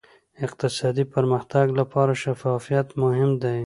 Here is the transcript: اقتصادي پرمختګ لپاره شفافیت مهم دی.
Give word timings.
اقتصادي 0.45 1.03
پرمختګ 1.13 1.65
لپاره 1.79 2.13
شفافیت 2.23 2.87
مهم 3.01 3.31
دی. 3.43 3.59